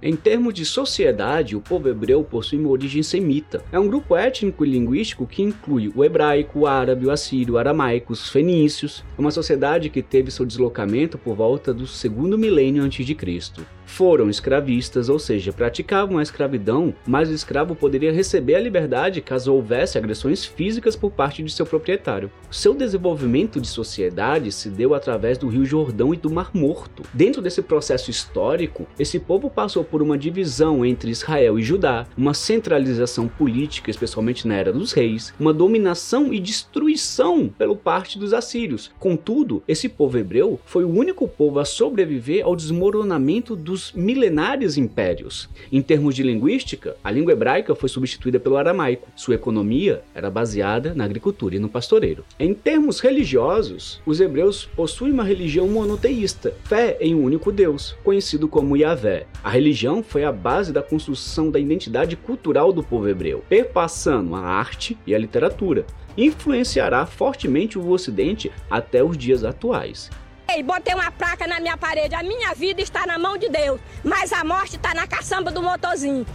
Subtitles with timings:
[0.06, 3.64] Em termos de sociedade, o povo hebreu possui uma origem semita.
[3.72, 7.56] É um grupo étnico e linguístico que inclui o hebraico, o árabe, o assírio, o
[7.56, 9.02] aramaico, os fenícios.
[9.16, 13.64] É uma sociedade que teve seu deslocamento por volta do segundo milênio antes de Cristo
[13.86, 19.52] foram escravistas, ou seja, praticavam a escravidão, mas o escravo poderia receber a liberdade caso
[19.52, 22.30] houvesse agressões físicas por parte de seu proprietário.
[22.50, 27.02] Seu desenvolvimento de sociedade se deu através do Rio Jordão e do Mar Morto.
[27.12, 32.34] Dentro desse processo histórico, esse povo passou por uma divisão entre Israel e Judá, uma
[32.34, 38.90] centralização política, especialmente na era dos reis, uma dominação e destruição pelo parte dos assírios.
[38.98, 44.78] Contudo, esse povo hebreu foi o único povo a sobreviver ao desmoronamento do dos milenários
[44.78, 45.48] impérios.
[45.72, 49.08] Em termos de linguística, a língua hebraica foi substituída pelo aramaico.
[49.16, 52.24] Sua economia era baseada na agricultura e no pastoreiro.
[52.38, 58.46] Em termos religiosos, os hebreus possuem uma religião monoteísta, fé em um único Deus, conhecido
[58.46, 59.26] como Yahvé.
[59.42, 64.40] A religião foi a base da construção da identidade cultural do povo hebreu, perpassando a
[64.40, 65.84] arte e a literatura
[66.16, 70.12] influenciará fortemente o Ocidente até os dias atuais
[70.58, 72.14] e botei uma placa na minha parede.
[72.14, 75.62] A minha vida está na mão de Deus, mas a morte está na caçamba do
[75.62, 76.26] motorzinho.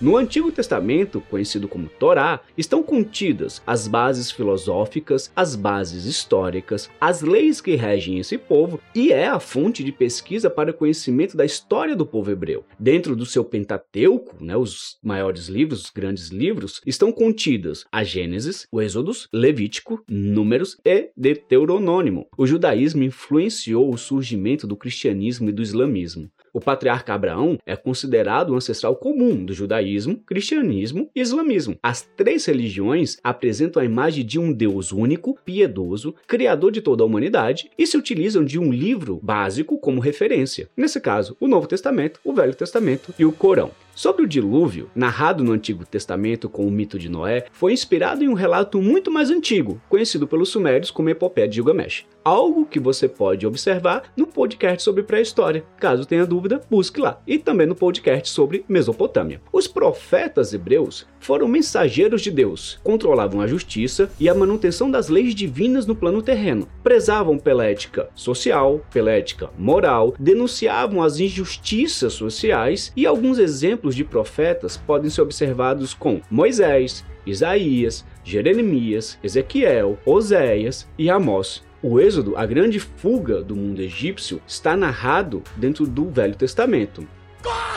[0.00, 7.22] No Antigo Testamento, conhecido como Torá, estão contidas as bases filosóficas, as bases históricas, as
[7.22, 11.44] leis que regem esse povo e é a fonte de pesquisa para o conhecimento da
[11.44, 12.64] história do povo hebreu.
[12.78, 18.66] Dentro do seu Pentateuco, né, os maiores livros, os grandes livros, estão contidas a Gênesis,
[18.72, 22.26] o Êxodos, Levítico, Números e Deuteronômio.
[22.36, 26.28] O judaísmo influenciou o surgimento do cristianismo e do islamismo.
[26.54, 31.76] O patriarca Abraão é considerado o ancestral comum do judaísmo, cristianismo e islamismo.
[31.82, 37.06] As três religiões apresentam a imagem de um Deus único, piedoso, criador de toda a
[37.06, 40.70] humanidade e se utilizam de um livro básico como referência.
[40.76, 43.72] Nesse caso, o Novo Testamento, o Velho Testamento e o Corão.
[43.94, 48.28] Sobre o dilúvio, narrado no Antigo Testamento com o mito de Noé, foi inspirado em
[48.28, 52.04] um relato muito mais antigo, conhecido pelos sumérios como Epopeia de Gilgamesh.
[52.24, 55.64] Algo que você pode observar no podcast sobre pré-história.
[55.78, 57.20] Caso tenha dúvida, busque lá.
[57.26, 59.40] E também no podcast sobre Mesopotâmia.
[59.52, 65.34] Os profetas hebreus foram mensageiros de Deus, controlavam a justiça e a manutenção das leis
[65.34, 72.92] divinas no plano terreno, prezavam pela ética social, pela ética moral, denunciavam as injustiças sociais
[72.96, 81.10] e alguns exemplos de profetas podem ser observados com Moisés, Isaías, Jeremias, Ezequiel, Oséias e
[81.10, 81.64] Amós.
[81.82, 87.06] O Êxodo, a grande fuga do mundo egípcio, está narrado dentro do Velho Testamento.
[87.42, 87.73] Corre,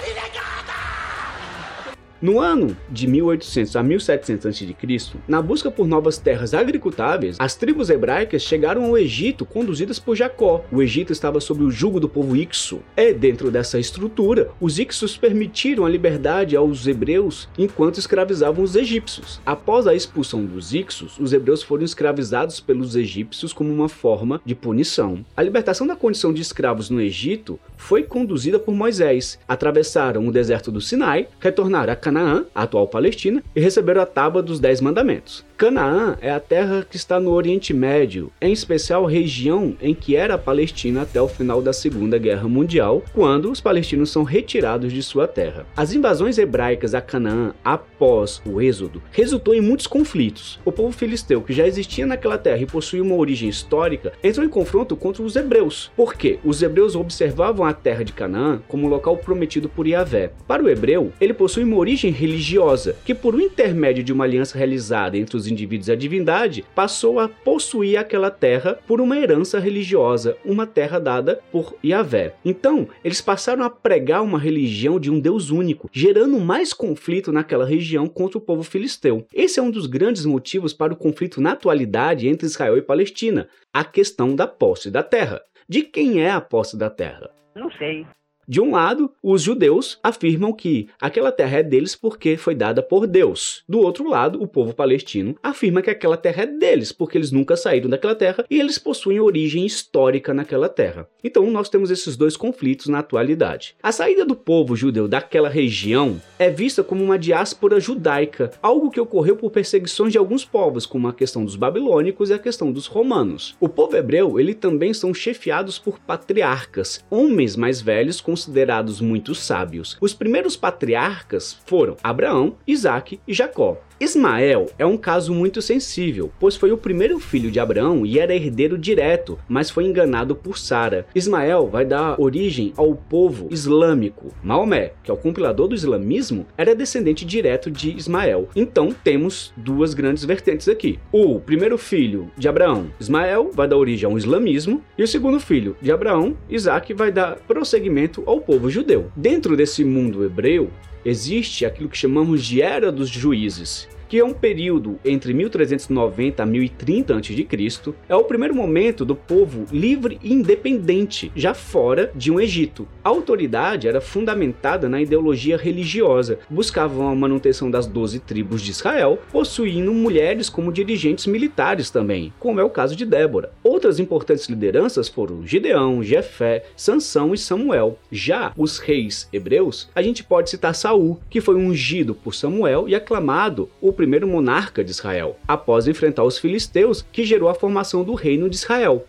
[2.22, 7.90] no ano de 1800 a 1700 a.C., na busca por novas terras agricultáveis, as tribos
[7.90, 10.66] hebraicas chegaram ao Egito conduzidas por Jacó.
[10.72, 12.82] O Egito estava sob o jugo do povo Ixo.
[12.96, 19.40] E dentro dessa estrutura, os Ixos permitiram a liberdade aos hebreus enquanto escravizavam os egípcios.
[19.46, 24.56] Após a expulsão dos Ixos, os hebreus foram escravizados pelos egípcios como uma forma de
[24.56, 25.26] punição.
[25.36, 29.40] A libertação da condição de escravos no Egito foi conduzida por Moisés.
[29.48, 34.62] Atravessaram o deserto do Sinai, retornaram a Canaã, atual Palestina, e receberam a tábua dos
[34.62, 35.46] Dez Mandamentos.
[35.58, 40.36] Canaã é a terra que está no Oriente Médio, em especial região em que era
[40.36, 45.02] a Palestina até o final da Segunda Guerra Mundial, quando os palestinos são retirados de
[45.02, 45.66] sua terra.
[45.76, 50.60] As invasões hebraicas a Canaã após o Êxodo resultou em muitos conflitos.
[50.64, 54.50] O povo filisteu, que já existia naquela terra e possuía uma origem histórica, entrou em
[54.50, 59.68] confronto contra os hebreus, porque os hebreus observavam a terra de Canaã como local prometido
[59.68, 60.32] por Yahvé.
[60.48, 64.58] Para o hebreu, ele possui uma origem religiosa, que por um intermédio de uma aliança
[64.58, 69.58] realizada entre os indivíduos e a divindade, passou a possuir aquela terra por uma herança
[69.58, 72.36] religiosa, uma terra dada por Yahvé.
[72.46, 77.66] Então, eles passaram a pregar uma religião de um Deus único, gerando mais conflito naquela
[77.66, 79.26] região contra o povo filisteu.
[79.34, 83.48] Esse é um dos grandes motivos para o conflito na atualidade entre Israel e Palestina,
[83.74, 85.42] a questão da posse da terra.
[85.68, 87.30] De quem é a posse da terra?
[87.56, 88.06] Não sei.
[88.50, 93.06] De um lado, os judeus afirmam que aquela terra é deles porque foi dada por
[93.06, 93.62] Deus.
[93.68, 97.58] Do outro lado, o povo palestino afirma que aquela terra é deles porque eles nunca
[97.58, 101.10] saíram daquela terra e eles possuem origem histórica naquela terra.
[101.22, 103.76] Então nós temos esses dois conflitos na atualidade.
[103.84, 109.02] A saída do povo judeu daquela região é vista como uma diáspora judaica, algo que
[109.02, 112.88] ocorreu por perseguições de alguns povos, como a questão dos babilônicos e a questão dos
[112.88, 113.58] romanos.
[113.60, 119.98] O povo hebreu, ele também são chefiados por patriarcas, homens mais velhos considerados muito sábios.
[120.00, 123.82] Os primeiros patriarcas foram Abraão, Isaac e Jacó.
[124.00, 128.36] Ismael é um caso muito sensível, pois foi o primeiro filho de Abraão e era
[128.36, 131.08] herdeiro direto, mas foi enganado por Sara.
[131.16, 134.32] Ismael vai dar origem ao povo islâmico.
[134.44, 138.48] Maomé, que é o compilador do islamismo, era descendente direto de Ismael.
[138.56, 141.00] Então temos duas grandes vertentes aqui.
[141.12, 145.76] O primeiro filho de Abraão, Ismael, vai dar origem ao islamismo, e o segundo filho
[145.82, 149.12] de Abraão, Isaac, vai dar prosseguimento ao povo judeu.
[149.16, 150.70] Dentro desse mundo hebreu,
[151.08, 156.46] existe aquilo que chamamos de Era dos Juízes, que é um período entre 1390 a
[156.46, 162.40] 1030 a.C., é o primeiro momento do povo livre e independente, já fora de um
[162.40, 162.88] Egito.
[163.04, 169.20] A autoridade era fundamentada na ideologia religiosa, buscavam a manutenção das 12 tribos de Israel,
[169.32, 173.52] possuindo mulheres como dirigentes militares também, como é o caso de Débora.
[173.78, 178.00] Outras importantes lideranças foram Gideão, Jefé, Sansão e Samuel.
[178.12, 182.96] Já os reis hebreus, a gente pode citar Saul, que foi ungido por Samuel e
[182.96, 188.16] aclamado o primeiro monarca de Israel, após enfrentar os filisteus, que gerou a formação do
[188.16, 189.06] reino de Israel.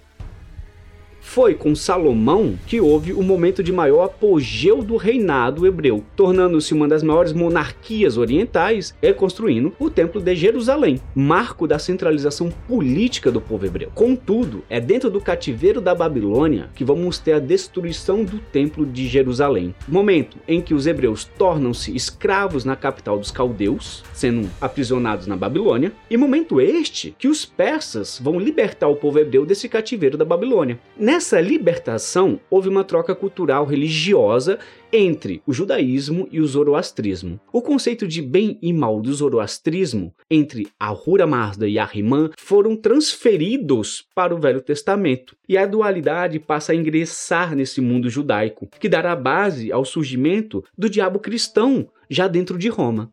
[1.30, 6.88] Foi com Salomão que houve o momento de maior apogeu do reinado hebreu, tornando-se uma
[6.88, 13.42] das maiores monarquias orientais e construindo o Templo de Jerusalém, marco da centralização política do
[13.42, 13.92] povo hebreu.
[13.94, 19.06] Contudo, é dentro do cativeiro da Babilônia que vamos ter a destruição do Templo de
[19.06, 25.36] Jerusalém, momento em que os hebreus tornam-se escravos na capital dos caldeus, sendo aprisionados na
[25.36, 30.24] Babilônia, e momento este que os persas vão libertar o povo hebreu desse cativeiro da
[30.24, 30.80] Babilônia.
[31.18, 34.56] Nessa libertação, houve uma troca cultural religiosa
[34.92, 37.40] entre o judaísmo e o zoroastrismo.
[37.52, 44.06] O conceito de bem e mal do zoroastrismo entre Ahura Mazda e Ahriman foram transferidos
[44.14, 49.16] para o Velho Testamento, e a dualidade passa a ingressar nesse mundo judaico, que dará
[49.16, 53.10] base ao surgimento do diabo cristão já dentro de Roma.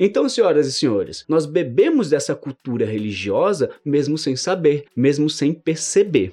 [0.00, 6.32] Então, senhoras e senhores, nós bebemos dessa cultura religiosa mesmo sem saber, mesmo sem perceber.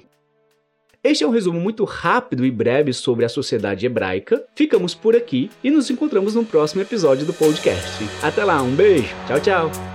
[1.04, 4.42] Este é um resumo muito rápido e breve sobre a sociedade hebraica.
[4.54, 8.02] Ficamos por aqui e nos encontramos no próximo episódio do podcast.
[8.22, 9.93] Até lá, um beijo, tchau, tchau.